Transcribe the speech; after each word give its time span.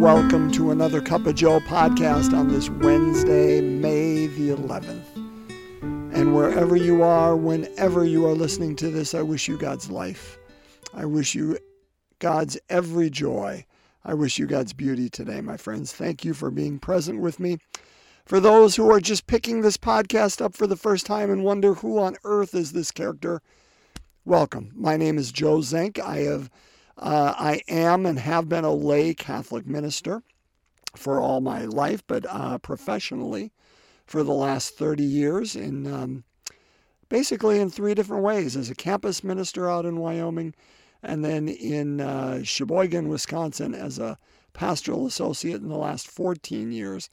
welcome 0.00 0.50
to 0.50 0.70
another 0.70 1.02
Cup 1.02 1.26
of 1.26 1.34
Joe 1.34 1.60
podcast 1.60 2.32
on 2.32 2.48
this 2.48 2.70
Wednesday, 2.70 3.60
May 3.60 4.28
the 4.28 4.48
11th. 4.48 5.04
And 6.14 6.34
wherever 6.34 6.74
you 6.74 7.02
are, 7.02 7.36
whenever 7.36 8.06
you 8.06 8.24
are 8.24 8.32
listening 8.32 8.76
to 8.76 8.88
this, 8.88 9.14
I 9.14 9.20
wish 9.20 9.46
you 9.46 9.58
God's 9.58 9.90
life. 9.90 10.38
I 10.94 11.04
wish 11.04 11.34
you 11.34 11.58
God's 12.18 12.58
every 12.70 13.10
joy. 13.10 13.66
I 14.02 14.14
wish 14.14 14.38
you 14.38 14.46
God's 14.46 14.72
beauty 14.72 15.10
today, 15.10 15.42
my 15.42 15.58
friends. 15.58 15.92
Thank 15.92 16.24
you 16.24 16.32
for 16.32 16.50
being 16.50 16.78
present 16.78 17.20
with 17.20 17.38
me. 17.38 17.58
For 18.24 18.40
those 18.40 18.76
who 18.76 18.90
are 18.90 19.00
just 19.00 19.26
picking 19.26 19.60
this 19.60 19.76
podcast 19.76 20.40
up 20.40 20.54
for 20.56 20.66
the 20.66 20.76
first 20.76 21.04
time 21.04 21.30
and 21.30 21.44
wonder 21.44 21.74
who 21.74 21.98
on 21.98 22.16
earth 22.24 22.54
is 22.54 22.72
this 22.72 22.90
character, 22.90 23.42
welcome. 24.24 24.72
My 24.74 24.96
name 24.96 25.18
is 25.18 25.30
Joe 25.30 25.58
Zenk. 25.58 25.98
I 25.98 26.20
have 26.20 26.48
uh, 27.00 27.34
I 27.36 27.62
am 27.66 28.04
and 28.04 28.18
have 28.18 28.48
been 28.48 28.64
a 28.64 28.72
lay 28.74 29.14
Catholic 29.14 29.66
minister 29.66 30.22
for 30.94 31.18
all 31.20 31.40
my 31.40 31.64
life, 31.64 32.02
but 32.06 32.26
uh, 32.28 32.58
professionally 32.58 33.52
for 34.06 34.22
the 34.22 34.34
last 34.34 34.76
30 34.76 35.02
years 35.02 35.56
in 35.56 35.90
um, 35.90 36.24
basically 37.08 37.58
in 37.58 37.70
three 37.70 37.94
different 37.94 38.22
ways. 38.22 38.54
As 38.54 38.68
a 38.68 38.74
campus 38.74 39.24
minister 39.24 39.68
out 39.68 39.86
in 39.86 39.96
Wyoming, 39.96 40.54
and 41.02 41.24
then 41.24 41.48
in 41.48 42.02
uh, 42.02 42.42
Sheboygan, 42.42 43.08
Wisconsin, 43.08 43.74
as 43.74 43.98
a 43.98 44.18
pastoral 44.52 45.06
associate 45.06 45.62
in 45.62 45.68
the 45.68 45.78
last 45.78 46.06
14 46.06 46.70
years, 46.70 47.08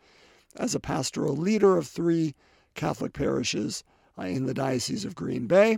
as 0.58 0.76
a 0.76 0.82
pastoral 0.82 1.36
leader 1.36 1.78
of 1.78 1.88
three 1.88 2.36
Catholic 2.76 3.14
parishes 3.14 3.86
uh, 4.20 4.24
in 4.24 4.48
the 4.48 4.54
Diocese 4.54 5.06
of 5.06 5.16
Green 5.16 5.48
Bay 5.48 5.78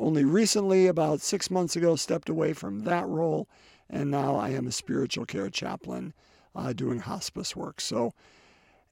only 0.00 0.24
recently, 0.24 0.86
about 0.86 1.20
six 1.20 1.50
months 1.50 1.76
ago, 1.76 1.94
stepped 1.94 2.30
away 2.30 2.54
from 2.54 2.80
that 2.80 3.06
role, 3.06 3.48
and 3.88 4.10
now 4.10 4.34
I 4.34 4.48
am 4.48 4.66
a 4.66 4.72
spiritual 4.72 5.26
care 5.26 5.50
chaplain 5.50 6.14
uh, 6.56 6.72
doing 6.72 7.00
hospice 7.00 7.54
work. 7.54 7.80
So 7.80 8.14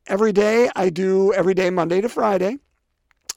every 0.06 0.32
day 0.32 0.70
I 0.76 0.90
do, 0.90 1.32
every 1.32 1.54
day, 1.54 1.70
Monday 1.70 2.02
to 2.02 2.08
Friday, 2.08 2.58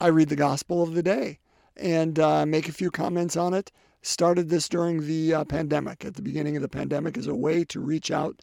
I 0.02 0.08
read 0.08 0.30
the 0.30 0.36
gospel 0.36 0.83
of 0.83 0.94
the 0.94 1.03
day 1.03 1.39
and 1.77 2.19
uh, 2.19 2.45
make 2.45 2.67
a 2.67 2.73
few 2.73 2.92
comments 2.92 3.38
on 3.38 3.53
it. 3.53 3.72
Started 4.02 4.49
this 4.49 4.67
during 4.67 5.08
the 5.08 5.33
uh, 5.33 5.44
pandemic, 5.45 6.03
at 6.03 6.16
the 6.16 6.22
beginning 6.22 6.55
of 6.55 6.61
the 6.61 6.67
pandemic, 6.67 7.17
as 7.17 7.27
a 7.27 7.36
way 7.36 7.64
to 7.66 7.80
reach 7.80 8.11
out 8.11 8.42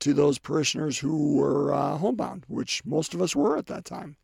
to 0.00 0.12
those 0.12 0.38
parishioners 0.38 0.98
who 0.98 1.36
were 1.36 1.72
uh, 1.72 1.98
homebound, 1.98 2.44
which 2.48 2.84
most 2.84 3.14
of 3.14 3.22
us 3.22 3.36
were 3.36 3.56
at 3.56 3.66
that 3.66 3.84
time, 3.84 4.16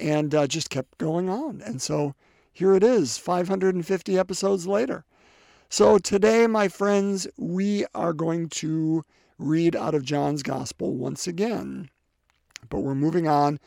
and 0.00 0.34
uh, 0.34 0.46
just 0.46 0.70
kept 0.70 0.96
going 0.98 1.28
on. 1.28 1.60
And 1.60 1.82
so 1.82 2.14
here 2.58 2.74
it 2.74 2.82
is, 2.82 3.18
550 3.18 4.18
episodes 4.18 4.66
later. 4.66 5.04
So 5.68 5.96
today, 5.96 6.48
my 6.48 6.66
friends, 6.66 7.28
we 7.36 7.86
are 7.94 8.12
going 8.12 8.48
to 8.48 9.04
read 9.38 9.76
out 9.76 9.94
of 9.94 10.02
John's 10.02 10.42
Gospel 10.42 10.96
once 10.96 11.28
again. 11.28 11.88
But 12.68 12.80
we're 12.80 12.96
moving 12.96 13.28
on. 13.28 13.60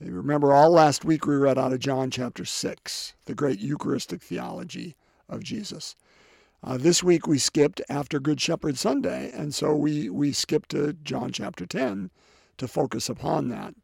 Remember, 0.00 0.52
all 0.52 0.70
last 0.70 1.04
week 1.04 1.24
we 1.24 1.36
read 1.36 1.56
out 1.56 1.72
of 1.72 1.78
John 1.78 2.10
chapter 2.10 2.44
6, 2.44 3.14
the 3.26 3.34
great 3.36 3.60
Eucharistic 3.60 4.20
theology 4.20 4.96
of 5.28 5.44
Jesus. 5.44 5.94
Uh, 6.64 6.76
this 6.76 7.00
week 7.00 7.28
we 7.28 7.38
skipped 7.38 7.80
after 7.88 8.18
Good 8.18 8.40
Shepherd 8.40 8.76
Sunday, 8.76 9.30
and 9.32 9.54
so 9.54 9.76
we, 9.76 10.10
we 10.10 10.32
skipped 10.32 10.70
to 10.70 10.94
John 10.94 11.30
chapter 11.30 11.64
10 11.64 12.10
to 12.58 12.66
focus 12.66 13.08
upon 13.08 13.50
that. 13.50 13.74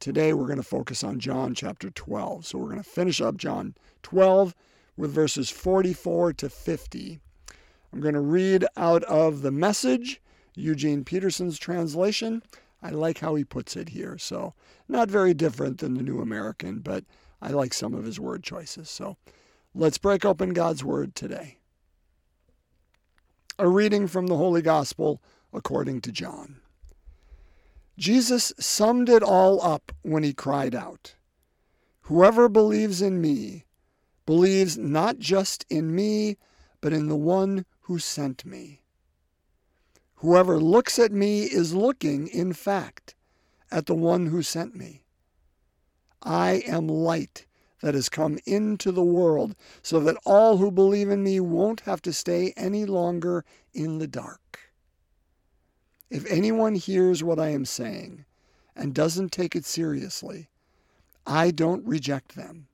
Today 0.00 0.32
we're 0.32 0.46
going 0.46 0.58
to 0.58 0.62
focus 0.62 1.02
on 1.02 1.18
John 1.18 1.54
chapter 1.54 1.90
12. 1.90 2.46
So 2.46 2.58
we're 2.58 2.70
going 2.70 2.82
to 2.82 2.88
finish 2.88 3.20
up 3.20 3.36
John 3.36 3.74
12 4.02 4.54
with 4.96 5.12
verses 5.12 5.50
44 5.50 6.32
to 6.34 6.48
50. 6.48 7.20
I'm 7.92 8.00
going 8.00 8.14
to 8.14 8.20
read 8.20 8.66
out 8.76 9.04
of 9.04 9.42
the 9.42 9.50
message, 9.50 10.20
Eugene 10.54 11.04
Peterson's 11.04 11.58
translation. 11.58 12.42
I 12.82 12.90
like 12.90 13.18
how 13.18 13.34
he 13.34 13.44
puts 13.44 13.76
it 13.76 13.90
here. 13.90 14.18
So, 14.18 14.54
not 14.88 15.08
very 15.08 15.32
different 15.32 15.78
than 15.78 15.94
the 15.94 16.02
New 16.02 16.20
American, 16.20 16.80
but 16.80 17.04
I 17.40 17.50
like 17.50 17.72
some 17.72 17.94
of 17.94 18.04
his 18.04 18.20
word 18.20 18.42
choices. 18.42 18.90
So, 18.90 19.16
let's 19.74 19.96
break 19.96 20.24
open 20.24 20.52
God's 20.52 20.84
word 20.84 21.14
today. 21.14 21.58
A 23.58 23.68
reading 23.68 24.06
from 24.06 24.26
the 24.26 24.36
Holy 24.36 24.60
Gospel 24.60 25.22
according 25.52 26.00
to 26.02 26.12
John. 26.12 26.56
Jesus 27.96 28.52
summed 28.58 29.08
it 29.08 29.22
all 29.22 29.62
up 29.62 29.92
when 30.02 30.22
he 30.22 30.32
cried 30.32 30.74
out 30.74 31.14
Whoever 32.02 32.48
believes 32.48 33.00
in 33.00 33.20
me 33.20 33.64
believes 34.26 34.76
not 34.76 35.18
just 35.18 35.64
in 35.70 35.94
me, 35.94 36.36
but 36.80 36.92
in 36.92 37.08
the 37.08 37.16
one 37.16 37.64
who 37.82 37.98
sent 37.98 38.44
me. 38.44 38.82
Whoever 40.16 40.58
looks 40.58 40.98
at 40.98 41.12
me 41.12 41.44
is 41.44 41.74
looking, 41.74 42.28
in 42.28 42.52
fact, 42.52 43.14
at 43.70 43.86
the 43.86 43.94
one 43.94 44.26
who 44.26 44.42
sent 44.42 44.74
me. 44.74 45.04
I 46.22 46.62
am 46.66 46.88
light 46.88 47.46
that 47.80 47.94
has 47.94 48.08
come 48.08 48.38
into 48.46 48.90
the 48.92 49.02
world 49.02 49.54
so 49.82 50.00
that 50.00 50.16
all 50.24 50.56
who 50.56 50.70
believe 50.70 51.10
in 51.10 51.22
me 51.22 51.40
won't 51.40 51.80
have 51.80 52.00
to 52.02 52.12
stay 52.12 52.52
any 52.56 52.86
longer 52.86 53.44
in 53.72 53.98
the 53.98 54.06
dark. 54.06 54.63
If 56.10 56.26
anyone 56.30 56.74
hears 56.74 57.24
what 57.24 57.38
I 57.38 57.48
am 57.48 57.64
saying 57.64 58.24
and 58.76 58.94
doesn't 58.94 59.32
take 59.32 59.56
it 59.56 59.64
seriously, 59.64 60.48
I 61.26 61.50
don't 61.50 61.86
reject 61.86 62.34
them. 62.36 62.68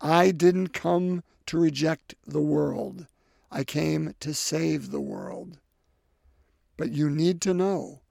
I 0.00 0.30
didn't 0.30 0.68
come 0.68 1.24
to 1.46 1.58
reject 1.58 2.14
the 2.26 2.40
world. 2.40 3.06
I 3.50 3.64
came 3.64 4.14
to 4.20 4.34
save 4.34 4.90
the 4.90 5.00
world. 5.00 5.58
But 6.76 6.92
you 6.92 7.10
need 7.10 7.40
to 7.42 7.54
know 7.54 8.02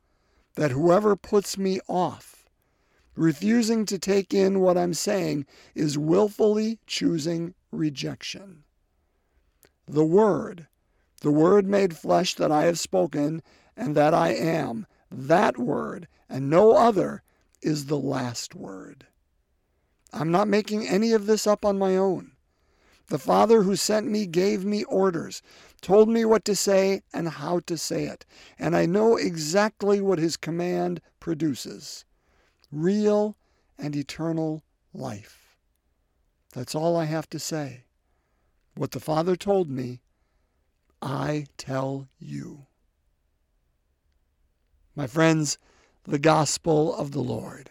that 0.56 0.72
whoever 0.72 1.16
puts 1.16 1.58
me 1.58 1.80
off, 1.88 2.50
refusing 3.16 3.86
to 3.86 3.98
take 3.98 4.34
in 4.34 4.60
what 4.60 4.78
I'm 4.78 4.94
saying, 4.94 5.46
is 5.76 5.98
willfully 5.98 6.80
choosing 6.88 7.54
rejection. 7.72 8.64
The 9.88 10.04
Word, 10.04 10.68
the 11.22 11.32
Word 11.32 11.66
made 11.66 11.96
flesh 11.96 12.34
that 12.36 12.52
I 12.52 12.66
have 12.66 12.80
spoken, 12.80 13.42
and 13.78 13.96
that 13.96 14.14
I 14.14 14.30
am, 14.34 14.88
that 15.10 15.58
word, 15.58 16.08
and 16.28 16.50
no 16.50 16.76
other, 16.76 17.24
is 17.62 17.86
the 17.86 17.98
last 17.98 18.56
word. 18.56 19.06
I'm 20.12 20.32
not 20.32 20.48
making 20.48 20.88
any 20.88 21.14
of 21.14 21.26
this 21.26 21.48
up 21.48 21.64
on 21.64 21.78
my 21.78 21.96
own. 21.96 22.32
The 23.08 23.20
Father 23.20 23.64
who 23.64 23.78
sent 23.78 24.08
me 24.08 24.26
gave 24.26 24.66
me 24.66 24.84
orders, 24.84 25.42
told 25.82 26.10
me 26.10 26.26
what 26.26 26.44
to 26.46 26.56
say 26.56 27.04
and 27.14 27.30
how 27.30 27.60
to 27.62 27.78
say 27.78 28.04
it, 28.04 28.26
and 28.60 28.76
I 28.76 28.86
know 28.86 29.16
exactly 29.16 30.02
what 30.02 30.20
his 30.20 30.36
command 30.36 31.00
produces 31.20 32.04
real 32.70 33.38
and 33.78 33.96
eternal 33.96 34.64
life. 34.94 35.56
That's 36.54 36.76
all 36.76 36.98
I 36.98 37.06
have 37.06 37.30
to 37.30 37.40
say. 37.40 37.86
What 38.76 38.92
the 38.92 39.00
Father 39.00 39.36
told 39.36 39.70
me, 39.70 40.02
I 41.02 41.46
tell 41.58 42.10
you. 42.20 42.67
My 44.98 45.06
friends, 45.06 45.60
the 46.06 46.18
gospel 46.18 46.96
of 46.96 47.12
the 47.12 47.22
Lord. 47.22 47.70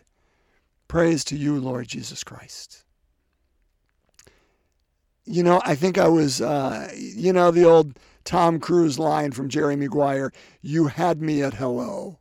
Praise 0.87 1.25
to 1.25 1.37
you, 1.37 1.59
Lord 1.59 1.89
Jesus 1.89 2.23
Christ. 2.23 2.85
You 5.25 5.43
know, 5.43 5.61
I 5.65 5.75
think 5.75 5.99
I 5.99 6.07
was, 6.07 6.41
uh, 6.41 6.89
you 6.95 7.33
know, 7.33 7.51
the 7.51 7.65
old 7.65 7.99
Tom 8.23 8.61
Cruise 8.61 8.97
line 8.97 9.33
from 9.33 9.49
Jerry 9.49 9.75
Maguire, 9.75 10.33
you 10.63 10.87
had 10.87 11.21
me 11.21 11.43
at 11.43 11.55
hello. 11.55 12.21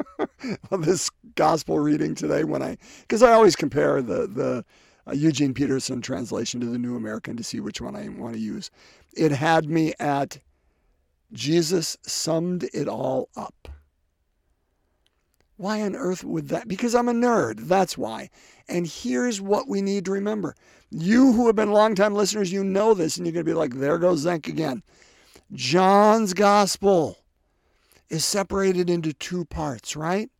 this 0.70 1.10
gospel 1.34 1.78
reading 1.78 2.14
today 2.14 2.44
when 2.44 2.62
I, 2.62 2.76
because 3.00 3.22
I 3.22 3.32
always 3.32 3.56
compare 3.56 4.02
the, 4.02 4.26
the 4.26 4.64
uh, 5.06 5.14
Eugene 5.14 5.54
Peterson 5.54 6.02
translation 6.02 6.60
to 6.60 6.66
the 6.66 6.78
New 6.78 6.94
American 6.94 7.38
to 7.38 7.42
see 7.42 7.60
which 7.60 7.80
one 7.80 7.96
I 7.96 8.10
want 8.10 8.34
to 8.34 8.40
use. 8.40 8.70
It 9.16 9.32
had 9.32 9.70
me 9.70 9.94
at 9.98 10.40
Jesus 11.32 11.96
summed 12.02 12.68
it 12.74 12.86
all 12.86 13.30
up. 13.34 13.70
Why 15.56 15.80
on 15.80 15.96
earth 15.96 16.22
would 16.22 16.48
that? 16.48 16.68
Because 16.68 16.94
I'm 16.94 17.08
a 17.08 17.12
nerd. 17.12 17.60
That's 17.60 17.96
why. 17.96 18.30
And 18.68 18.86
here's 18.86 19.40
what 19.40 19.68
we 19.68 19.80
need 19.80 20.04
to 20.04 20.10
remember. 20.10 20.54
You 20.90 21.32
who 21.32 21.46
have 21.46 21.56
been 21.56 21.72
longtime 21.72 22.14
listeners, 22.14 22.52
you 22.52 22.62
know 22.62 22.94
this, 22.94 23.16
and 23.16 23.26
you're 23.26 23.32
going 23.32 23.44
to 23.44 23.50
be 23.50 23.54
like, 23.54 23.74
there 23.74 23.98
goes 23.98 24.24
Zenk 24.24 24.48
again. 24.48 24.82
John's 25.52 26.34
gospel 26.34 27.18
is 28.08 28.24
separated 28.24 28.90
into 28.90 29.12
two 29.12 29.44
parts, 29.46 29.96
right? 29.96 30.30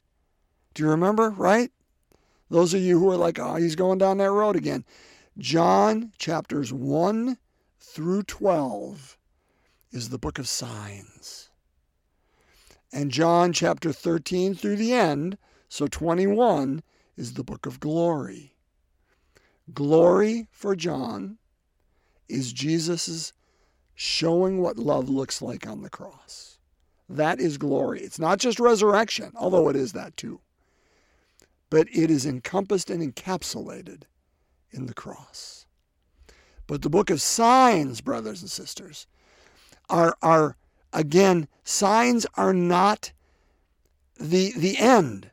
Do 0.75 0.83
you 0.83 0.91
remember, 0.91 1.31
right? 1.31 1.71
Those 2.51 2.75
of 2.75 2.81
you 2.81 2.99
who 2.99 3.11
are 3.11 3.17
like, 3.17 3.39
oh, 3.39 3.57
he's 3.57 3.77
going 3.77 3.99
down 3.99 4.19
that 4.19 4.31
road 4.31 4.57
again. 4.57 4.85
John 5.39 6.13
chapters 6.19 6.73
1 6.73 7.39
through 7.81 8.23
12 8.25 9.17
is 9.91 10.11
the 10.11 10.19
book 10.19 10.39
of 10.39 10.47
signs 10.47 11.46
and 12.97 13.11
John 13.11 13.53
chapter 13.53 13.93
13 13.93 14.55
through 14.55 14.77
the 14.77 14.95
end, 14.95 15.37
so 15.69 15.87
21, 15.87 16.83
is 17.19 17.35
the 17.35 17.45
book 17.45 17.67
of 17.67 17.79
glory. 17.79 18.55
Glory 19.75 20.49
for 20.51 20.75
John 20.75 21.37
is 22.27 22.55
Jesus' 22.55 23.35
showing 23.95 24.63
what 24.63 24.79
love 24.79 25.11
looks 25.11 25.43
like 25.43 25.67
on 25.67 25.83
the 25.83 25.91
cross. 25.91 26.57
That 27.07 27.39
is 27.39 27.59
glory. 27.59 28.01
It's 28.01 28.19
not 28.19 28.39
just 28.39 28.59
resurrection, 28.59 29.31
although 29.37 29.69
it 29.69 29.77
is 29.77 29.93
that 29.93 30.17
too. 30.17 30.41
But 31.69 31.89
it 31.93 32.11
is 32.11 32.25
encompassed 32.25 32.89
and 32.89 33.03
encapsulated 33.15 34.05
in 34.71 34.87
the 34.87 34.95
cross. 34.95 35.67
But 36.67 36.81
the 36.81 36.89
book 36.89 37.11
of 37.11 37.21
signs, 37.21 38.01
brothers 38.01 38.41
and 38.41 38.51
sisters, 38.51 39.07
are, 39.91 40.17
are 40.23 40.57
again, 40.97 41.47
signs 41.63 42.27
are 42.35 42.55
not 42.55 43.13
the, 44.19 44.53
the 44.57 44.79
end. 44.79 45.31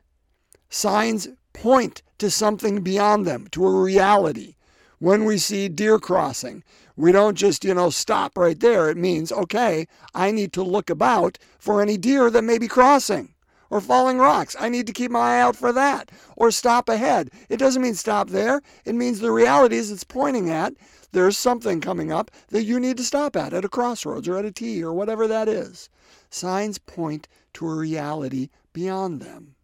Signs 0.68 1.28
point 1.52 2.02
to 2.18 2.30
something 2.30 2.82
beyond 2.82 3.26
them, 3.26 3.48
to 3.52 3.66
a 3.66 3.82
reality. 3.82 4.54
When 4.98 5.24
we 5.24 5.38
see 5.38 5.68
deer 5.68 5.98
crossing, 5.98 6.62
we 6.96 7.12
don't 7.12 7.36
just, 7.36 7.64
you 7.64 7.74
know, 7.74 7.90
stop 7.90 8.36
right 8.38 8.58
there. 8.58 8.90
It 8.90 8.96
means, 8.96 9.32
okay, 9.32 9.86
I 10.14 10.30
need 10.30 10.52
to 10.52 10.62
look 10.62 10.90
about 10.90 11.38
for 11.58 11.82
any 11.82 11.96
deer 11.96 12.30
that 12.30 12.42
may 12.42 12.58
be 12.58 12.68
crossing 12.68 13.34
or 13.70 13.80
falling 13.80 14.18
rocks. 14.18 14.54
I 14.60 14.68
need 14.68 14.86
to 14.86 14.92
keep 14.92 15.10
my 15.10 15.36
eye 15.36 15.40
out 15.40 15.56
for 15.56 15.72
that 15.72 16.10
or 16.36 16.50
stop 16.50 16.88
ahead. 16.88 17.30
It 17.48 17.56
doesn't 17.56 17.82
mean 17.82 17.94
stop 17.94 18.28
there. 18.28 18.62
It 18.84 18.94
means 18.94 19.20
the 19.20 19.32
realities 19.32 19.90
it's 19.90 20.04
pointing 20.04 20.50
at, 20.50 20.74
there's 21.14 21.38
something 21.38 21.80
coming 21.80 22.10
up 22.10 22.30
that 22.48 22.64
you 22.64 22.80
need 22.80 22.96
to 22.96 23.04
stop 23.04 23.36
at, 23.36 23.52
at 23.52 23.64
a 23.64 23.68
crossroads 23.68 24.26
or 24.26 24.36
at 24.36 24.44
a 24.44 24.50
T 24.50 24.82
or 24.82 24.92
whatever 24.92 25.28
that 25.28 25.48
is. 25.48 25.88
Signs 26.28 26.78
point 26.78 27.28
to 27.54 27.68
a 27.68 27.74
reality 27.74 28.50
beyond 28.72 29.22
them. 29.22 29.54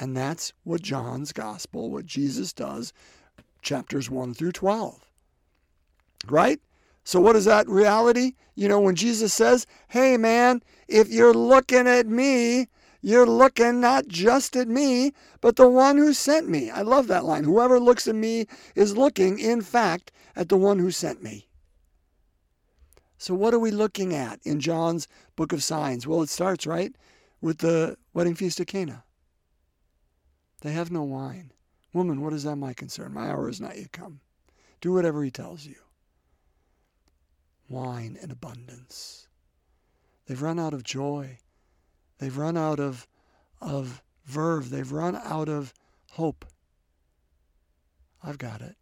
And 0.00 0.16
that's 0.16 0.54
what 0.64 0.80
John's 0.80 1.32
gospel, 1.32 1.90
what 1.90 2.06
Jesus 2.06 2.54
does, 2.54 2.94
chapters 3.60 4.08
1 4.08 4.32
through 4.32 4.52
12. 4.52 5.06
Right? 6.28 6.60
So, 7.04 7.20
what 7.20 7.36
is 7.36 7.44
that 7.44 7.68
reality? 7.68 8.32
You 8.54 8.68
know, 8.68 8.80
when 8.80 8.94
Jesus 8.94 9.34
says, 9.34 9.66
Hey, 9.88 10.16
man, 10.16 10.62
if 10.88 11.10
you're 11.10 11.34
looking 11.34 11.86
at 11.86 12.06
me, 12.06 12.68
you're 13.02 13.26
looking 13.26 13.80
not 13.80 14.06
just 14.06 14.56
at 14.56 14.68
me, 14.68 15.12
but 15.40 15.56
the 15.56 15.68
one 15.68 15.98
who 15.98 16.12
sent 16.12 16.48
me. 16.48 16.70
I 16.70 16.82
love 16.82 17.08
that 17.08 17.24
line. 17.24 17.42
Whoever 17.42 17.80
looks 17.80 18.06
at 18.06 18.14
me 18.14 18.46
is 18.76 18.96
looking, 18.96 19.40
in 19.40 19.60
fact, 19.60 20.12
at 20.36 20.48
the 20.48 20.56
one 20.56 20.78
who 20.78 20.92
sent 20.92 21.20
me. 21.20 21.48
So, 23.18 23.34
what 23.34 23.54
are 23.54 23.58
we 23.58 23.72
looking 23.72 24.14
at 24.14 24.40
in 24.44 24.60
John's 24.60 25.08
book 25.36 25.52
of 25.52 25.64
signs? 25.64 26.06
Well, 26.06 26.22
it 26.22 26.28
starts, 26.28 26.66
right, 26.66 26.94
with 27.40 27.58
the 27.58 27.96
wedding 28.14 28.36
feast 28.36 28.60
at 28.60 28.68
Cana. 28.68 29.04
They 30.60 30.72
have 30.72 30.92
no 30.92 31.02
wine. 31.02 31.52
Woman, 31.92 32.20
what 32.20 32.32
is 32.32 32.44
that 32.44 32.56
my 32.56 32.72
concern? 32.72 33.12
My 33.12 33.30
hour 33.30 33.48
is 33.48 33.60
not 33.60 33.76
yet 33.76 33.92
come. 33.92 34.20
Do 34.80 34.92
whatever 34.92 35.22
he 35.24 35.30
tells 35.30 35.66
you. 35.66 35.76
Wine 37.68 38.16
in 38.20 38.30
abundance. 38.30 39.26
They've 40.26 40.40
run 40.40 40.60
out 40.60 40.74
of 40.74 40.84
joy. 40.84 41.38
They've 42.22 42.38
run 42.38 42.56
out 42.56 42.78
of, 42.78 43.08
of 43.60 44.00
verve. 44.26 44.70
They've 44.70 44.92
run 44.92 45.16
out 45.16 45.48
of 45.48 45.74
hope. 46.12 46.44
I've 48.22 48.38
got 48.38 48.60
it. 48.60 48.76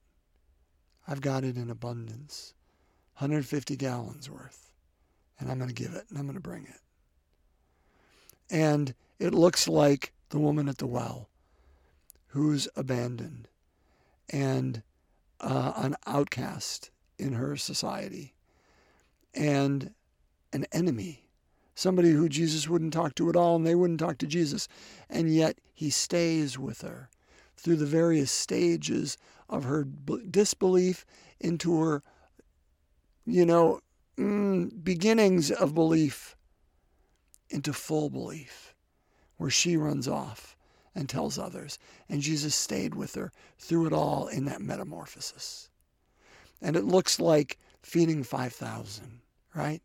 I've 1.08 1.22
got 1.22 1.42
it 1.44 1.56
in 1.56 1.70
abundance. 1.70 2.52
150 3.14 3.76
gallons 3.76 4.28
worth. 4.28 4.70
And 5.38 5.50
I'm 5.50 5.56
going 5.56 5.70
to 5.70 5.74
give 5.74 5.94
it 5.94 6.04
and 6.10 6.18
I'm 6.18 6.26
going 6.26 6.34
to 6.34 6.40
bring 6.42 6.64
it. 6.64 6.82
And 8.50 8.92
it 9.18 9.32
looks 9.32 9.66
like 9.66 10.12
the 10.28 10.38
woman 10.38 10.68
at 10.68 10.76
the 10.76 10.86
well 10.86 11.30
who's 12.26 12.68
abandoned 12.76 13.48
and 14.28 14.82
uh, 15.40 15.72
an 15.76 15.96
outcast 16.06 16.90
in 17.18 17.32
her 17.32 17.56
society 17.56 18.34
and 19.32 19.94
an 20.52 20.66
enemy, 20.72 21.29
somebody 21.80 22.10
who 22.10 22.28
Jesus 22.28 22.68
wouldn't 22.68 22.92
talk 22.92 23.14
to 23.14 23.30
at 23.30 23.36
all 23.36 23.56
and 23.56 23.66
they 23.66 23.74
wouldn't 23.74 24.00
talk 24.00 24.18
to 24.18 24.26
Jesus. 24.26 24.68
And 25.08 25.34
yet 25.34 25.58
he 25.72 25.88
stays 25.88 26.58
with 26.58 26.82
her 26.82 27.08
through 27.56 27.76
the 27.76 27.86
various 27.86 28.30
stages 28.30 29.16
of 29.48 29.64
her 29.64 29.84
disbelief 29.84 31.06
into 31.40 31.80
her, 31.80 32.02
you 33.24 33.46
know, 33.46 33.80
mm, 34.18 34.84
beginnings 34.84 35.50
of 35.50 35.74
belief 35.74 36.36
into 37.48 37.72
full 37.72 38.10
belief, 38.10 38.74
where 39.38 39.50
she 39.50 39.76
runs 39.76 40.06
off 40.06 40.56
and 40.94 41.08
tells 41.08 41.38
others. 41.38 41.78
And 42.10 42.20
Jesus 42.20 42.54
stayed 42.54 42.94
with 42.94 43.14
her 43.14 43.32
through 43.58 43.86
it 43.86 43.92
all 43.94 44.28
in 44.28 44.44
that 44.44 44.60
metamorphosis. 44.60 45.70
And 46.60 46.76
it 46.76 46.84
looks 46.84 47.18
like 47.18 47.56
feeding 47.82 48.22
5,000, 48.22 49.20
right? 49.54 49.80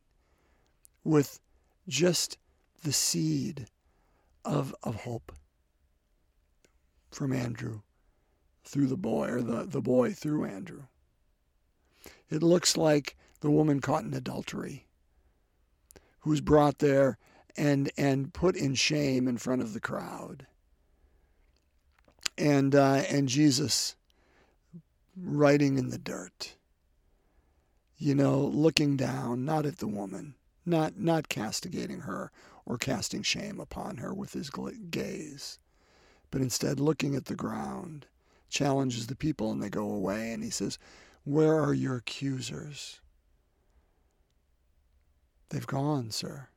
With 1.06 1.40
just 1.88 2.38
the 2.84 2.94
seed 2.94 3.68
of, 4.44 4.76
of 4.84 4.96
hope 4.96 5.32
from 7.12 7.34
Andrew 7.34 7.82
through 8.64 8.88
the 8.88 8.98
boy, 8.98 9.30
or 9.30 9.42
the, 9.42 9.64
the 9.64 9.82
boy 9.82 10.12
through 10.12 10.46
Andrew. 10.46 10.84
It 12.30 12.42
looks 12.42 12.76
like 12.76 13.16
the 13.42 13.52
woman 13.52 13.80
caught 13.80 14.04
in 14.04 14.14
adultery, 14.14 14.88
who's 16.22 16.42
brought 16.42 16.80
there 16.80 17.18
and, 17.56 17.92
and 17.98 18.34
put 18.34 18.56
in 18.56 18.74
shame 18.74 19.28
in 19.28 19.38
front 19.38 19.62
of 19.62 19.74
the 19.74 19.80
crowd 19.80 20.48
and 22.38 22.76
uh, 22.76 23.04
and 23.10 23.28
Jesus 23.28 23.96
writing 25.18 25.78
in 25.78 25.90
the 25.90 25.98
dirt. 25.98 26.56
You 27.98 28.14
know, 28.14 28.40
looking 28.40 28.98
down, 28.98 29.46
not 29.46 29.66
at 29.66 29.78
the 29.78 29.88
woman, 29.88 30.36
not 30.66 30.98
not 30.98 31.30
castigating 31.30 32.02
her 32.02 32.32
or 32.66 32.78
casting 32.78 33.22
shame 33.22 33.60
upon 33.60 33.98
her 33.98 34.14
with 34.14 34.34
his 34.34 34.50
gaze, 34.90 35.60
but 36.32 36.42
instead 36.42 36.80
looking 36.80 37.16
at 37.16 37.26
the 37.26 37.36
ground, 37.36 38.08
challenges 38.50 39.08
the 39.08 39.16
people 39.16 39.52
and 39.52 39.62
they 39.62 39.70
go 39.70 39.90
away 39.90 40.32
and 40.32 40.44
he 40.44 40.50
says, 40.50 40.78
"Where 41.24 41.60
are 41.60 41.74
your 41.74 41.98
accusers?" 41.98 43.00
They've 45.50 45.66
gone, 45.66 46.12
sir. 46.12 46.50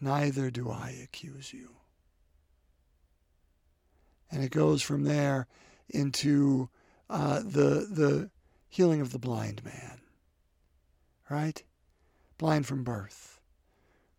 Neither 0.00 0.50
do 0.50 0.70
I 0.70 0.90
accuse 1.02 1.52
you. 1.52 1.76
And 4.30 4.42
it 4.42 4.50
goes 4.50 4.82
from 4.82 5.04
there 5.04 5.46
into 5.88 6.68
uh, 7.08 7.40
the, 7.40 7.86
the 7.90 8.30
healing 8.68 9.00
of 9.00 9.12
the 9.12 9.18
blind 9.18 9.64
man, 9.64 10.00
right? 11.30 11.62
Blind 12.38 12.66
from 12.66 12.84
birth. 12.84 13.40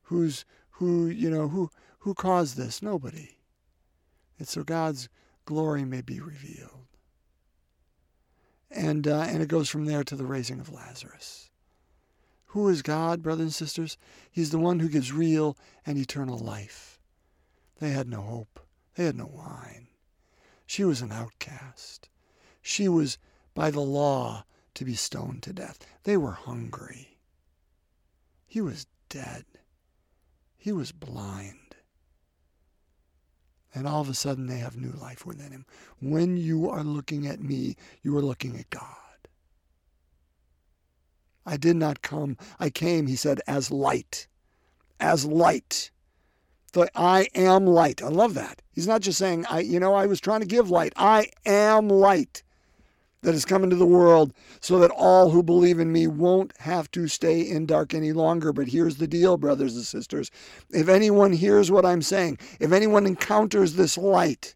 Who's, 0.04 0.46
who, 0.72 1.08
you 1.08 1.30
know, 1.30 1.48
who, 1.50 1.70
who 2.00 2.14
caused 2.14 2.58
this? 2.58 2.82
Nobody. 2.82 3.38
It's 4.40 4.52
so 4.52 4.64
God's 4.64 5.10
glory 5.46 5.86
may 5.86 6.02
be 6.02 6.20
revealed. 6.20 6.88
And, 8.70 9.08
uh, 9.08 9.22
and 9.22 9.42
it 9.42 9.48
goes 9.48 9.70
from 9.70 9.86
there 9.86 10.04
to 10.04 10.16
the 10.16 10.26
raising 10.26 10.60
of 10.60 10.72
Lazarus. 10.72 11.50
Who 12.52 12.70
is 12.70 12.82
God, 12.82 13.22
brothers 13.22 13.44
and 13.44 13.54
sisters? 13.54 13.98
He's 14.32 14.52
the 14.52 14.60
one 14.60 14.80
who 14.80 14.90
gives 14.90 15.12
real 15.12 15.58
and 15.86 15.98
eternal 15.98 16.38
life. 16.38 17.00
They 17.80 17.90
had 17.90 18.08
no 18.08 18.22
hope. 18.22 18.60
They 18.96 19.06
had 19.06 19.16
no 19.16 19.30
wine. 19.32 19.88
She 20.66 20.84
was 20.84 21.02
an 21.02 21.12
outcast. 21.12 22.10
She 22.62 22.88
was, 22.88 23.18
by 23.54 23.72
the 23.72 23.82
law, 23.82 24.46
to 24.74 24.86
be 24.86 24.96
stoned 24.96 25.44
to 25.44 25.54
death. 25.54 25.80
They 26.04 26.18
were 26.18 26.32
hungry. 26.32 27.17
He 28.48 28.62
was 28.62 28.88
dead. 29.10 29.46
He 30.56 30.72
was 30.72 30.92
blind. 30.92 31.75
And 33.75 33.88
all 33.88 34.01
of 34.01 34.10
a 34.10 34.13
sudden, 34.13 34.48
they 34.48 34.58
have 34.58 34.75
new 34.75 34.92
life 34.92 35.25
within 35.25 35.51
him. 35.51 35.66
When 36.01 36.38
you 36.38 36.70
are 36.70 36.84
looking 36.84 37.27
at 37.27 37.42
me, 37.42 37.75
you 38.01 38.18
are 38.18 38.24
looking 38.24 38.58
at 38.58 38.70
God. 38.70 38.82
I 41.46 41.58
did 41.58 41.75
not 41.75 42.01
come. 42.01 42.38
I 42.60 42.70
came, 42.70 43.08
he 43.08 43.16
said, 43.16 43.39
as 43.48 43.70
light. 43.70 44.27
As 45.00 45.25
light 45.25 45.92
the 46.74 46.89
I 46.96 47.27
am 47.34 47.66
light. 47.66 48.01
I 48.01 48.08
love 48.10 48.34
that. 48.36 48.62
He's 48.72 48.88
not 48.88 49.01
just 49.01 49.18
saying, 49.18 49.46
I, 49.50 49.60
you 49.60 49.80
know, 49.80 49.94
I 49.94 50.06
was 50.06 50.20
trying 50.20 50.42
to 50.42 50.46
give 50.46 50.70
light. 50.70 50.94
I 50.96 51.30
am 51.46 51.89
light 51.89 52.44
that 53.24 53.34
has 53.34 53.46
come 53.46 53.64
into 53.64 53.76
the 53.76 53.86
world 53.86 54.34
so 54.62 54.80
that 54.80 54.92
all 54.92 55.30
who 55.30 55.42
believe 55.42 55.80
in 55.80 55.92
me 55.92 56.08
won't 56.08 56.54
have 56.60 56.90
to 56.92 57.08
stay 57.08 57.42
in 57.42 57.66
dark 57.66 57.94
any 57.94 58.12
longer. 58.12 58.54
But 58.54 58.68
here's 58.68 58.98
the 58.98 59.08
deal, 59.08 59.38
brothers 59.38 59.76
and 59.76 59.86
sisters. 59.86 60.32
If 60.70 60.88
anyone 60.88 61.34
hears 61.34 61.72
what 61.72 61.86
I'm 61.86 62.02
saying, 62.02 62.40
if 62.60 62.72
anyone 62.72 63.06
encounters 63.06 63.74
this 63.74 63.98
light 63.98 64.56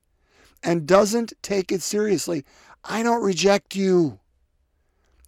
and 0.63 0.85
doesn't 0.85 1.33
take 1.41 1.71
it 1.71 1.81
seriously, 1.81 2.45
I 2.83 3.03
don't 3.03 3.23
reject 3.23 3.75
you. 3.75 4.19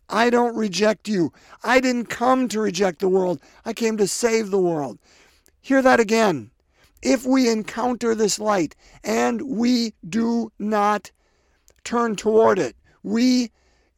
I 0.10 0.30
don't 0.30 0.56
reject 0.56 1.08
you. 1.08 1.34
I 1.64 1.80
didn't 1.80 2.06
come 2.06 2.48
to 2.50 2.60
reject 2.60 3.00
the 3.00 3.10
world. 3.10 3.42
I 3.66 3.74
came 3.74 3.98
to 3.98 4.08
save 4.08 4.52
the 4.52 4.62
world. 4.62 5.00
Hear 5.62 5.82
that 5.82 6.00
again 6.00 6.52
if 7.04 7.26
we 7.26 7.50
encounter 7.50 8.16
this 8.16 8.40
light 8.40 8.76
and 9.04 9.42
we 9.42 9.94
do 10.08 10.52
not 10.58 11.12
turn 11.84 12.16
toward 12.16 12.58
it, 12.58 12.76
we 13.04 13.52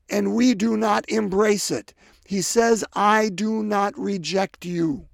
and 0.10 0.36
we 0.36 0.54
do 0.54 0.76
not 0.78 1.10
embrace 1.10 1.72
it. 1.72 1.94
He 2.26 2.42
says, 2.42 2.84
I 2.94 3.30
do 3.30 3.64
not 3.64 3.98
reject 3.98 4.66
you, 4.66 5.08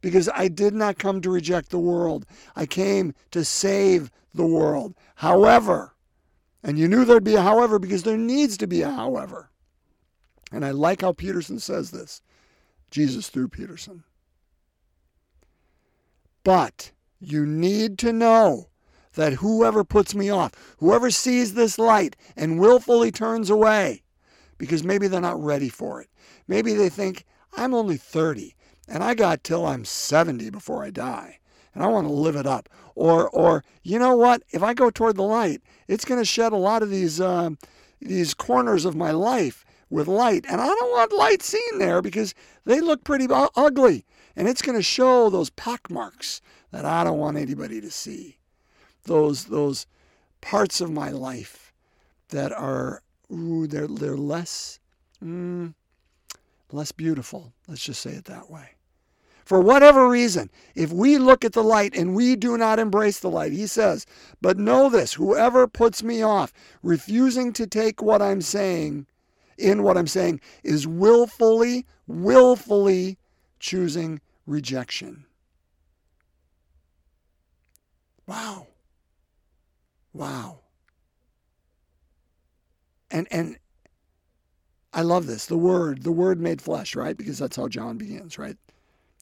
because 0.00 0.28
I 0.34 0.48
did 0.48 0.74
not 0.74 0.98
come 0.98 1.20
to 1.20 1.30
reject 1.30 1.70
the 1.70 1.78
world. 1.78 2.26
I 2.56 2.66
came 2.66 3.14
to 3.30 3.44
save 3.44 4.10
the 4.34 4.46
world. 4.46 4.94
However, 5.16 5.94
and 6.62 6.78
you 6.78 6.88
knew 6.88 7.04
there'd 7.04 7.24
be 7.24 7.36
a 7.36 7.42
however 7.42 7.78
because 7.78 8.02
there 8.02 8.16
needs 8.16 8.56
to 8.58 8.66
be 8.66 8.82
a 8.82 8.90
however. 8.90 9.50
And 10.52 10.64
I 10.64 10.70
like 10.70 11.02
how 11.02 11.12
Peterson 11.12 11.58
says 11.58 11.90
this 11.90 12.22
Jesus 12.90 13.28
through 13.28 13.48
Peterson. 13.48 14.04
But 16.42 16.92
you 17.20 17.44
need 17.44 17.98
to 17.98 18.12
know 18.12 18.69
that 19.14 19.34
whoever 19.34 19.84
puts 19.84 20.14
me 20.14 20.30
off, 20.30 20.52
whoever 20.78 21.10
sees 21.10 21.54
this 21.54 21.78
light 21.78 22.16
and 22.36 22.60
willfully 22.60 23.10
turns 23.10 23.50
away, 23.50 24.02
because 24.58 24.84
maybe 24.84 25.08
they're 25.08 25.20
not 25.20 25.42
ready 25.42 25.68
for 25.68 26.00
it. 26.00 26.08
Maybe 26.46 26.74
they 26.74 26.88
think, 26.88 27.24
I'm 27.56 27.74
only 27.74 27.96
30 27.96 28.54
and 28.88 29.02
I 29.02 29.14
got 29.14 29.44
till 29.44 29.66
I'm 29.66 29.84
70 29.84 30.50
before 30.50 30.84
I 30.84 30.90
die 30.90 31.38
and 31.74 31.82
I 31.82 31.88
want 31.88 32.06
to 32.06 32.12
live 32.12 32.36
it 32.36 32.46
up. 32.46 32.68
Or, 32.94 33.28
or 33.30 33.64
you 33.82 33.98
know 33.98 34.16
what? 34.16 34.42
If 34.50 34.62
I 34.62 34.74
go 34.74 34.90
toward 34.90 35.16
the 35.16 35.22
light, 35.22 35.62
it's 35.88 36.04
going 36.04 36.20
to 36.20 36.24
shed 36.24 36.52
a 36.52 36.56
lot 36.56 36.82
of 36.82 36.90
these, 36.90 37.20
uh, 37.20 37.50
these 38.00 38.34
corners 38.34 38.84
of 38.84 38.96
my 38.96 39.12
life 39.12 39.64
with 39.88 40.08
light. 40.08 40.44
And 40.48 40.60
I 40.60 40.66
don't 40.66 40.90
want 40.90 41.12
light 41.12 41.42
seen 41.42 41.78
there 41.78 42.02
because 42.02 42.34
they 42.64 42.80
look 42.80 43.04
pretty 43.04 43.26
ugly. 43.30 44.04
And 44.36 44.48
it's 44.48 44.62
going 44.62 44.78
to 44.78 44.82
show 44.82 45.30
those 45.30 45.50
pock 45.50 45.90
marks 45.90 46.40
that 46.70 46.84
I 46.84 47.04
don't 47.04 47.18
want 47.18 47.36
anybody 47.36 47.80
to 47.80 47.90
see. 47.90 48.39
Those, 49.04 49.46
those 49.46 49.86
parts 50.40 50.80
of 50.80 50.90
my 50.90 51.10
life 51.10 51.72
that 52.28 52.52
are, 52.52 53.02
ooh, 53.32 53.66
they're, 53.66 53.88
they're 53.88 54.16
less, 54.16 54.78
mm, 55.22 55.74
less 56.72 56.92
beautiful. 56.92 57.52
Let's 57.68 57.84
just 57.84 58.00
say 58.00 58.12
it 58.12 58.26
that 58.26 58.50
way. 58.50 58.70
For 59.50 59.60
whatever 59.60 60.08
reason, 60.08 60.48
if 60.76 60.92
we 60.92 61.18
look 61.18 61.44
at 61.44 61.54
the 61.54 61.64
light 61.64 61.96
and 61.96 62.14
we 62.14 62.36
do 62.36 62.56
not 62.56 62.78
embrace 62.78 63.18
the 63.18 63.28
light, 63.30 63.50
he 63.50 63.66
says, 63.66 64.06
but 64.40 64.58
know 64.58 64.88
this 64.88 65.14
whoever 65.14 65.66
puts 65.66 66.04
me 66.04 66.22
off, 66.22 66.52
refusing 66.84 67.52
to 67.54 67.66
take 67.66 68.00
what 68.00 68.22
I'm 68.22 68.42
saying, 68.42 69.06
in 69.58 69.82
what 69.82 69.98
I'm 69.98 70.06
saying, 70.06 70.40
is 70.62 70.86
willfully, 70.86 71.84
willfully 72.06 73.18
choosing 73.58 74.20
rejection. 74.46 75.24
Wow. 78.28 78.68
Wow. 80.12 80.60
And 83.10 83.28
and 83.30 83.58
I 84.92 85.02
love 85.02 85.26
this. 85.26 85.46
The 85.46 85.56
word, 85.56 86.02
the 86.04 86.12
word 86.12 86.40
made 86.40 86.62
flesh, 86.62 86.96
right? 86.96 87.16
Because 87.16 87.38
that's 87.38 87.56
how 87.56 87.68
John 87.68 87.98
begins, 87.98 88.38
right? 88.38 88.56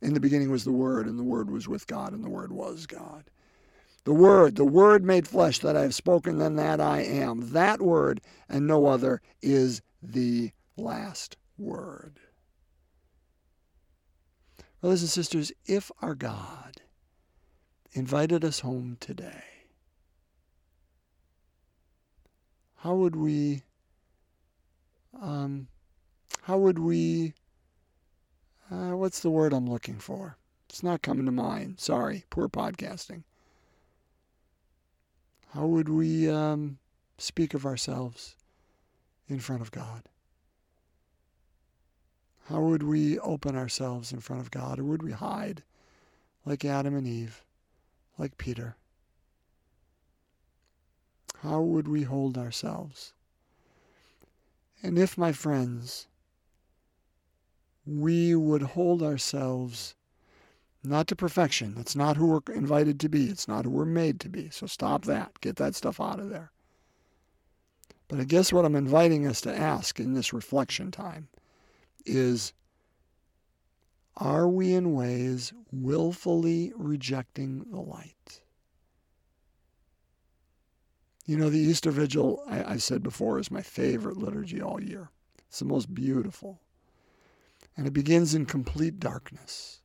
In 0.01 0.15
the 0.15 0.21
beginning 0.21 0.51
was 0.51 0.65
the 0.65 0.73
Word, 0.73 1.07
and 1.07 1.19
the 1.19 1.25
Word 1.25 1.51
was 1.51 1.67
with 1.67 1.87
God, 1.87 2.13
and 2.13 2.23
the 2.23 2.31
Word 2.31 2.53
was 2.53 2.87
God. 2.87 3.25
The 4.05 4.15
Word, 4.15 4.57
the 4.57 4.65
Word 4.65 5.05
made 5.05 5.27
flesh 5.27 5.59
that 5.61 5.77
I 5.77 5.83
have 5.83 5.95
spoken, 5.95 6.41
and 6.41 6.59
that 6.59 6.81
I 6.81 7.01
am. 7.03 7.53
That 7.53 7.83
Word 7.83 8.21
and 8.49 8.67
no 8.67 8.87
other 8.87 9.21
is 9.43 9.83
the 10.03 10.53
last 10.77 11.37
Word. 11.59 12.21
Brothers 14.81 15.03
and 15.03 15.11
sisters, 15.11 15.51
if 15.67 15.91
our 16.01 16.15
God 16.15 16.83
invited 17.93 18.45
us 18.45 18.61
home 18.61 18.97
today, 19.01 19.43
how 22.79 22.95
would 22.95 23.17
we 23.17 23.63
um, 25.21 25.69
how 26.43 26.59
would 26.59 26.79
we 26.79 27.35
uh, 28.71 28.97
what's 28.97 29.21
the 29.21 29.31
word 29.31 29.53
I'm 29.53 29.69
looking 29.69 29.99
for? 29.99 30.37
It's 30.69 30.83
not 30.83 31.03
coming 31.03 31.27
to 31.27 31.33
mind. 31.33 31.81
Sorry, 31.81 32.25
poor 32.31 32.49
podcasting. 32.49 33.23
How 35.55 35.67
would 35.67 35.89
we 35.89 36.29
um, 36.29 36.79
speak 37.17 37.55
of 37.55 37.65
ourselves 37.65 38.37
in 39.29 39.41
front 39.41 39.63
of 39.63 39.73
God? 39.73 40.03
How 42.49 42.61
would 42.61 42.83
we 42.83 43.19
open 43.19 43.57
ourselves 43.57 44.13
in 44.13 44.21
front 44.21 44.43
of 44.43 44.51
God? 44.51 44.79
Or 44.79 44.85
would 44.85 45.03
we 45.03 45.13
hide 45.13 45.63
like 46.45 46.65
Adam 46.65 46.95
and 46.95 47.07
Eve, 47.07 47.43
like 48.19 48.39
Peter? 48.39 48.77
How 51.43 51.61
would 51.61 51.87
we 51.87 52.03
hold 52.03 52.37
ourselves? 52.37 53.13
And 54.83 54.99
if, 54.99 55.19
my 55.19 55.33
friends, 55.33 56.07
we 57.87 58.35
would 58.35 58.63
hold 58.63 59.03
ourselves 59.03 59.95
not 60.85 61.07
to 61.09 61.17
perfection. 61.17 61.75
That's 61.75 61.97
not 61.97 62.17
who 62.17 62.27
we're 62.27 62.55
invited 62.55 63.01
to 63.01 63.09
be. 63.09 63.29
It's 63.29 63.49
not 63.49 63.65
who 63.65 63.71
we're 63.71 63.85
made 63.85 64.21
to 64.21 64.29
be. 64.29 64.51
So 64.51 64.67
stop 64.67 65.05
that. 65.05 65.41
Get 65.41 65.57
that 65.57 65.75
stuff 65.75 66.01
out 66.01 66.21
of 66.21 66.31
there. 66.31 66.51
But 68.09 68.21
I 68.21 68.25
guess 68.25 68.53
what 68.53 68.65
I'm 68.65 68.77
inviting 68.77 69.27
us 69.27 69.41
to 69.43 69.57
ask 69.57 70.01
in 70.01 70.15
this 70.15 70.33
reflection 70.33 70.91
time 70.91 71.29
is 72.07 72.53
are 74.17 74.49
we 74.49 74.75
in 74.75 74.95
ways 74.95 75.53
willfully 75.71 76.73
rejecting 76.75 77.65
the 77.71 77.81
light? 77.81 78.41
You 81.29 81.37
know, 81.37 81.51
the 81.51 81.59
Easter 81.59 81.91
Vigil, 81.91 82.43
I, 82.49 82.65
I 82.65 82.77
said 82.79 83.03
before, 83.03 83.39
is 83.39 83.51
my 83.51 83.61
favorite 83.61 84.17
liturgy 84.17 84.63
all 84.63 84.83
year. 84.83 85.11
It's 85.47 85.59
the 85.59 85.67
most 85.67 85.95
beautiful. 85.95 86.59
And 87.77 87.87
it 87.87 87.93
begins 87.93 88.35
in 88.35 88.47
complete 88.47 88.99
darkness 88.99 89.83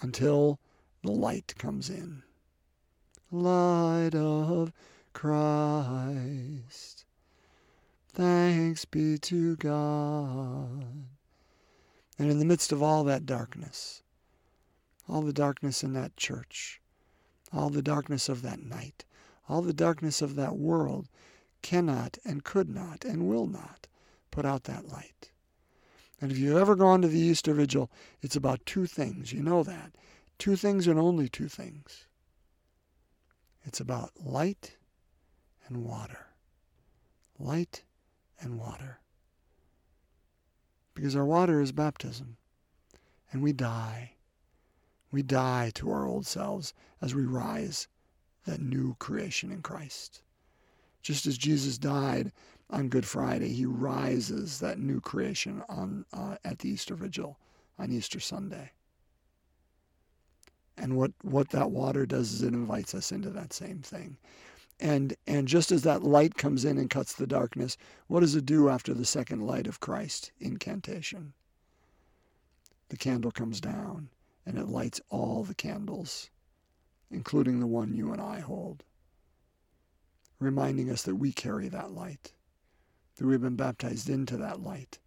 until 0.00 0.58
the 1.04 1.10
light 1.10 1.54
comes 1.58 1.90
in. 1.90 2.22
Light 3.30 4.14
of 4.14 4.72
Christ, 5.12 7.04
thanks 8.14 8.86
be 8.86 9.18
to 9.18 9.54
God. 9.56 10.86
And 12.18 12.30
in 12.30 12.38
the 12.38 12.46
midst 12.46 12.72
of 12.72 12.82
all 12.82 13.04
that 13.04 13.26
darkness, 13.26 14.02
all 15.06 15.20
the 15.20 15.34
darkness 15.34 15.84
in 15.84 15.92
that 15.92 16.16
church, 16.16 16.80
all 17.52 17.68
the 17.68 17.82
darkness 17.82 18.30
of 18.30 18.40
that 18.40 18.62
night, 18.62 19.04
all 19.48 19.62
the 19.62 19.72
darkness 19.72 20.20
of 20.20 20.36
that 20.36 20.56
world 20.56 21.08
cannot 21.62 22.18
and 22.24 22.44
could 22.44 22.68
not 22.68 23.04
and 23.04 23.28
will 23.28 23.46
not 23.46 23.86
put 24.30 24.44
out 24.44 24.64
that 24.64 24.88
light. 24.88 25.32
And 26.20 26.32
if 26.32 26.38
you've 26.38 26.56
ever 26.56 26.74
gone 26.74 27.02
to 27.02 27.08
the 27.08 27.18
Easter 27.18 27.54
Vigil, 27.54 27.90
it's 28.20 28.36
about 28.36 28.64
two 28.66 28.86
things. 28.86 29.32
You 29.32 29.42
know 29.42 29.62
that. 29.62 29.92
Two 30.38 30.56
things 30.56 30.86
and 30.86 30.98
only 30.98 31.28
two 31.28 31.48
things. 31.48 32.06
It's 33.64 33.80
about 33.80 34.12
light 34.24 34.76
and 35.66 35.84
water. 35.84 36.26
Light 37.38 37.84
and 38.40 38.58
water. 38.58 39.00
Because 40.94 41.14
our 41.14 41.24
water 41.24 41.60
is 41.60 41.72
baptism. 41.72 42.36
And 43.32 43.42
we 43.42 43.52
die. 43.52 44.12
We 45.10 45.22
die 45.22 45.70
to 45.74 45.90
our 45.90 46.06
old 46.06 46.26
selves 46.26 46.74
as 47.00 47.14
we 47.14 47.24
rise, 47.24 47.88
that 48.48 48.60
new 48.60 48.96
creation 48.98 49.52
in 49.52 49.62
Christ. 49.62 50.22
Just 51.02 51.26
as 51.26 51.38
Jesus 51.38 51.78
died 51.78 52.32
on 52.70 52.88
Good 52.88 53.06
Friday, 53.06 53.48
he 53.48 53.66
rises 53.66 54.58
that 54.60 54.78
new 54.78 55.00
creation 55.00 55.62
on 55.68 56.04
uh, 56.12 56.36
at 56.44 56.58
the 56.58 56.70
Easter 56.70 56.94
Vigil 56.94 57.38
on 57.78 57.92
Easter 57.92 58.18
Sunday. 58.18 58.72
And 60.76 60.96
what, 60.96 61.12
what 61.22 61.50
that 61.50 61.70
water 61.70 62.06
does 62.06 62.32
is 62.32 62.42
it 62.42 62.54
invites 62.54 62.94
us 62.94 63.12
into 63.12 63.30
that 63.30 63.52
same 63.52 63.80
thing. 63.80 64.16
And 64.80 65.14
and 65.26 65.48
just 65.48 65.72
as 65.72 65.82
that 65.82 66.04
light 66.04 66.36
comes 66.36 66.64
in 66.64 66.78
and 66.78 66.88
cuts 66.88 67.12
the 67.12 67.26
darkness, 67.26 67.76
what 68.06 68.20
does 68.20 68.36
it 68.36 68.46
do 68.46 68.68
after 68.68 68.94
the 68.94 69.04
second 69.04 69.44
light 69.44 69.66
of 69.66 69.80
Christ 69.80 70.30
incantation? 70.38 71.32
The 72.88 72.96
candle 72.96 73.32
comes 73.32 73.60
down 73.60 74.08
and 74.46 74.56
it 74.56 74.68
lights 74.68 75.00
all 75.10 75.42
the 75.42 75.54
candles, 75.54 76.30
including 77.10 77.60
the 77.60 77.66
one 77.66 77.94
you 77.94 78.12
and 78.12 78.20
I 78.20 78.40
hold, 78.40 78.84
reminding 80.40 80.90
us 80.90 81.02
that 81.02 81.16
we 81.16 81.32
carry 81.32 81.68
that 81.68 81.92
light 81.92 82.32
that 83.18 83.26
we've 83.26 83.40
been 83.40 83.56
baptized 83.56 84.08
into 84.08 84.36
that 84.38 84.62
light. 84.62 84.98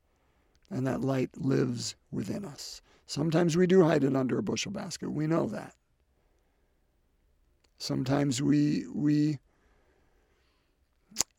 And 0.70 0.86
that 0.88 1.02
light 1.02 1.30
lives 1.38 1.96
within 2.12 2.46
us. 2.46 2.82
Sometimes 3.06 3.58
we 3.58 3.68
do 3.68 3.84
hide 3.84 4.04
it 4.04 4.16
under 4.16 4.38
a 4.38 4.44
bushel 4.44 4.72
basket. 4.72 5.12
We 5.12 5.28
know 5.28 5.48
that. 5.48 5.74
Sometimes 7.78 8.42
we 8.42 8.86
we 8.94 9.40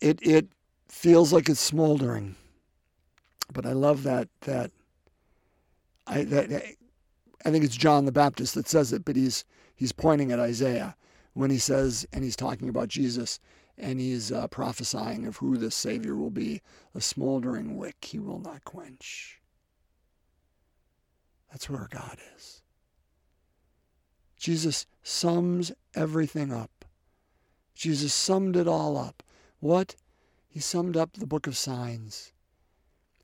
it 0.00 0.18
it 0.20 0.48
feels 0.88 1.32
like 1.32 1.48
it's 1.48 1.60
smoldering. 1.60 2.36
But 3.54 3.64
I 3.64 3.72
love 3.72 4.02
that 4.02 4.28
that 4.42 4.70
I 6.06 6.24
that 6.24 6.52
I 7.44 7.50
think 7.50 7.64
it's 7.64 7.76
John 7.76 8.04
the 8.04 8.12
Baptist 8.12 8.54
that 8.54 8.68
says 8.68 8.92
it, 8.92 9.04
but 9.04 9.16
he's 9.16 9.44
he's 9.82 9.90
pointing 9.90 10.30
at 10.30 10.38
Isaiah 10.38 10.94
when 11.32 11.50
he 11.50 11.58
says 11.58 12.06
and 12.12 12.22
he's 12.22 12.36
talking 12.36 12.68
about 12.68 12.86
Jesus 12.86 13.40
and 13.76 13.98
he's 13.98 14.30
uh, 14.30 14.46
prophesying 14.46 15.26
of 15.26 15.38
who 15.38 15.56
this 15.56 15.74
Savior 15.74 16.14
will 16.14 16.30
be 16.30 16.62
a 16.94 17.00
smoldering 17.00 17.76
wick 17.76 17.96
he 18.04 18.20
will 18.20 18.38
not 18.38 18.62
quench. 18.62 19.40
That's 21.50 21.68
where 21.68 21.88
God 21.90 22.18
is. 22.36 22.62
Jesus 24.36 24.86
sums 25.02 25.72
everything 25.96 26.52
up. 26.52 26.84
Jesus 27.74 28.14
summed 28.14 28.54
it 28.54 28.68
all 28.68 28.96
up. 28.96 29.24
What? 29.58 29.96
He 30.48 30.60
summed 30.60 30.96
up 30.96 31.14
the 31.14 31.26
book 31.26 31.48
of 31.48 31.56
signs. 31.56 32.32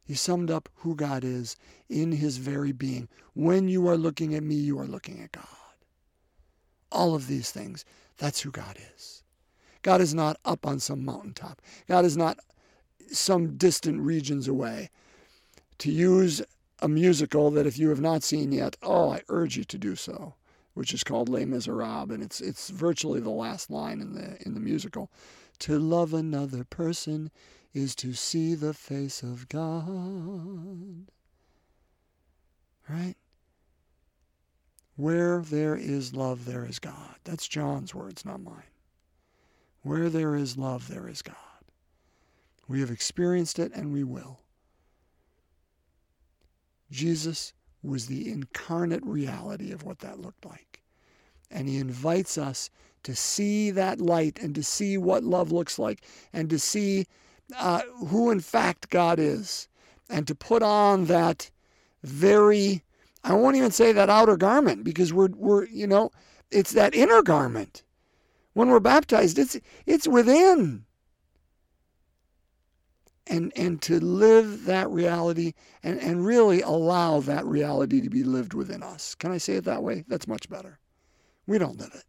He 0.02 0.14
summed 0.14 0.50
up 0.50 0.68
who 0.78 0.96
God 0.96 1.22
is 1.22 1.54
in 1.88 2.10
his 2.10 2.38
very 2.38 2.72
being. 2.72 3.08
When 3.34 3.68
you 3.68 3.86
are 3.86 3.96
looking 3.96 4.34
at 4.34 4.42
me, 4.42 4.56
you 4.56 4.76
are 4.80 4.88
looking 4.88 5.22
at 5.22 5.30
God. 5.30 5.57
All 6.90 7.14
of 7.14 7.26
these 7.26 7.50
things, 7.50 7.84
that's 8.16 8.40
who 8.40 8.50
God 8.50 8.78
is. 8.96 9.22
God 9.82 10.00
is 10.00 10.14
not 10.14 10.38
up 10.44 10.66
on 10.66 10.80
some 10.80 11.04
mountaintop. 11.04 11.62
God 11.86 12.04
is 12.04 12.16
not 12.16 12.38
some 13.10 13.56
distant 13.56 14.00
regions 14.00 14.48
away. 14.48 14.90
To 15.78 15.90
use 15.90 16.42
a 16.80 16.88
musical 16.88 17.50
that 17.52 17.66
if 17.66 17.78
you 17.78 17.88
have 17.90 18.00
not 18.00 18.22
seen 18.22 18.52
yet, 18.52 18.76
oh, 18.82 19.10
I 19.10 19.22
urge 19.28 19.56
you 19.56 19.64
to 19.64 19.78
do 19.78 19.96
so, 19.96 20.34
which 20.74 20.92
is 20.92 21.04
called 21.04 21.28
Les 21.28 21.44
Miserables, 21.44 22.10
and 22.10 22.22
it's 22.22 22.40
it's 22.40 22.70
virtually 22.70 23.20
the 23.20 23.30
last 23.30 23.70
line 23.70 24.00
in 24.00 24.14
the 24.14 24.40
in 24.44 24.54
the 24.54 24.60
musical. 24.60 25.10
To 25.60 25.78
love 25.78 26.14
another 26.14 26.64
person 26.64 27.30
is 27.74 27.94
to 27.96 28.12
see 28.12 28.54
the 28.54 28.74
face 28.74 29.22
of 29.22 29.48
God. 29.48 31.10
Right? 32.88 33.16
Where 34.98 35.42
there 35.42 35.76
is 35.76 36.12
love, 36.12 36.44
there 36.44 36.66
is 36.66 36.80
God. 36.80 37.14
That's 37.22 37.46
John's 37.46 37.94
words, 37.94 38.24
not 38.24 38.42
mine. 38.42 38.64
Where 39.82 40.10
there 40.10 40.34
is 40.34 40.58
love, 40.58 40.88
there 40.88 41.06
is 41.06 41.22
God. 41.22 41.36
We 42.66 42.80
have 42.80 42.90
experienced 42.90 43.60
it 43.60 43.70
and 43.72 43.92
we 43.92 44.02
will. 44.02 44.40
Jesus 46.90 47.52
was 47.80 48.06
the 48.06 48.28
incarnate 48.28 49.06
reality 49.06 49.70
of 49.70 49.84
what 49.84 50.00
that 50.00 50.18
looked 50.18 50.44
like. 50.44 50.82
And 51.48 51.68
he 51.68 51.78
invites 51.78 52.36
us 52.36 52.68
to 53.04 53.14
see 53.14 53.70
that 53.70 54.00
light 54.00 54.40
and 54.42 54.52
to 54.56 54.64
see 54.64 54.98
what 54.98 55.22
love 55.22 55.52
looks 55.52 55.78
like 55.78 56.02
and 56.32 56.50
to 56.50 56.58
see 56.58 57.06
uh, 57.56 57.82
who 58.08 58.32
in 58.32 58.40
fact 58.40 58.90
God 58.90 59.20
is 59.20 59.68
and 60.10 60.26
to 60.26 60.34
put 60.34 60.64
on 60.64 61.04
that 61.04 61.52
very, 62.02 62.82
I 63.24 63.34
won't 63.34 63.56
even 63.56 63.70
say 63.70 63.92
that 63.92 64.10
outer 64.10 64.36
garment 64.36 64.84
because 64.84 65.12
we're, 65.12 65.28
we're 65.34 65.66
you 65.66 65.86
know, 65.86 66.10
it's 66.50 66.72
that 66.72 66.94
inner 66.94 67.22
garment. 67.22 67.82
When 68.54 68.68
we're 68.68 68.80
baptized, 68.80 69.38
it's, 69.38 69.56
it's 69.86 70.08
within 70.08 70.84
and 73.28 73.52
and 73.56 73.80
to 73.82 74.00
live 74.00 74.64
that 74.64 74.90
reality 74.90 75.52
and, 75.82 76.00
and 76.00 76.24
really 76.24 76.62
allow 76.62 77.20
that 77.20 77.44
reality 77.46 78.00
to 78.00 78.10
be 78.10 78.24
lived 78.24 78.54
within 78.54 78.82
us. 78.82 79.14
Can 79.14 79.30
I 79.30 79.38
say 79.38 79.54
it 79.54 79.64
that 79.64 79.82
way? 79.82 80.04
That's 80.08 80.26
much 80.26 80.48
better. 80.48 80.78
We 81.46 81.58
don't 81.58 81.78
live 81.78 81.92
it. 81.94 82.04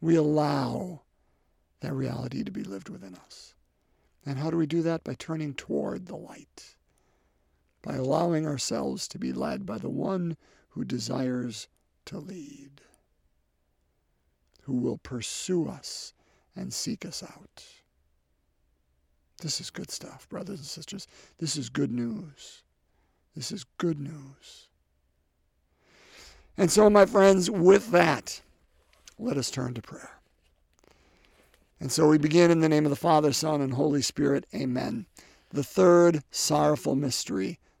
We 0.00 0.16
allow 0.16 1.02
that 1.80 1.94
reality 1.94 2.44
to 2.44 2.50
be 2.50 2.62
lived 2.62 2.88
within 2.88 3.14
us. 3.14 3.54
And 4.24 4.38
how 4.38 4.50
do 4.50 4.56
we 4.56 4.66
do 4.66 4.82
that? 4.82 5.04
By 5.04 5.14
turning 5.14 5.54
toward 5.54 6.06
the 6.06 6.16
light. 6.16 6.76
By 7.82 7.94
allowing 7.94 8.46
ourselves 8.46 9.08
to 9.08 9.18
be 9.18 9.32
led 9.32 9.64
by 9.64 9.78
the 9.78 9.88
one 9.88 10.36
who 10.70 10.84
desires 10.84 11.68
to 12.06 12.18
lead, 12.18 12.82
who 14.62 14.74
will 14.74 14.98
pursue 14.98 15.68
us 15.68 16.12
and 16.54 16.72
seek 16.72 17.06
us 17.06 17.22
out. 17.22 17.64
This 19.40 19.60
is 19.60 19.70
good 19.70 19.90
stuff, 19.90 20.28
brothers 20.28 20.58
and 20.58 20.66
sisters. 20.66 21.06
This 21.38 21.56
is 21.56 21.70
good 21.70 21.90
news. 21.90 22.62
This 23.34 23.52
is 23.52 23.64
good 23.78 23.98
news. 23.98 24.68
And 26.58 26.70
so, 26.70 26.90
my 26.90 27.06
friends, 27.06 27.50
with 27.50 27.90
that, 27.92 28.42
let 29.18 29.38
us 29.38 29.50
turn 29.50 29.72
to 29.74 29.82
prayer. 29.82 30.20
And 31.80 31.90
so 31.90 32.06
we 32.08 32.18
begin 32.18 32.50
in 32.50 32.60
the 32.60 32.68
name 32.68 32.84
of 32.84 32.90
the 32.90 32.96
Father, 32.96 33.32
Son, 33.32 33.62
and 33.62 33.72
Holy 33.72 34.02
Spirit. 34.02 34.44
Amen. 34.54 35.06
The 35.48 35.64
third 35.64 36.22
sorrowful 36.30 36.94
mystery, 36.94 37.58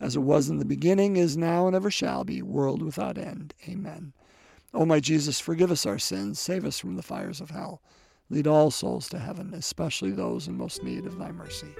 as 0.00 0.16
it 0.16 0.20
was 0.20 0.48
in 0.48 0.58
the 0.58 0.64
beginning, 0.64 1.16
is 1.16 1.36
now, 1.36 1.66
and 1.66 1.74
ever 1.74 1.90
shall 1.90 2.24
be, 2.24 2.42
world 2.42 2.82
without 2.82 3.18
end. 3.18 3.54
Amen. 3.68 4.12
O 4.74 4.84
my 4.84 5.00
Jesus, 5.00 5.40
forgive 5.40 5.70
us 5.70 5.86
our 5.86 5.98
sins, 5.98 6.38
save 6.38 6.64
us 6.64 6.78
from 6.78 6.96
the 6.96 7.02
fires 7.02 7.40
of 7.40 7.50
hell. 7.50 7.80
Lead 8.30 8.46
all 8.46 8.70
souls 8.70 9.08
to 9.08 9.18
heaven, 9.18 9.54
especially 9.54 10.10
those 10.10 10.46
in 10.48 10.56
most 10.56 10.82
need 10.82 11.06
of 11.06 11.18
thy 11.18 11.32
mercy. 11.32 11.74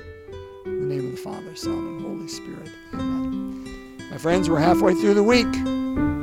In 0.65 0.89
the 0.89 0.95
name 0.95 1.07
of 1.07 1.13
the 1.13 1.23
Father, 1.23 1.55
Son, 1.55 1.73
and 1.73 2.01
Holy 2.01 2.29
Spirit. 2.29 2.71
Amen. 2.95 4.09
My 4.11 4.17
friends, 4.17 4.49
we're 4.49 4.59
halfway 4.59 4.95
through 4.95 5.15
the 5.15 5.23
week. 5.23 5.47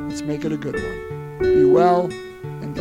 Let's 0.08 0.22
make 0.22 0.44
it 0.44 0.52
a 0.52 0.56
good 0.56 0.74
one. 0.74 1.38
Be 1.40 1.64
well 1.64 2.06
and 2.42 2.74